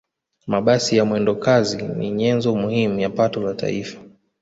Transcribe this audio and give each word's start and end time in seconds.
mabasi 0.47 0.97
ya 0.97 1.05
mwendokazi 1.05 1.81
ni 1.83 2.11
nyenzo 2.11 2.55
muhimu 2.55 2.99
ya 2.99 3.09
pato 3.09 3.41
la 3.41 3.53
taifa 3.53 4.01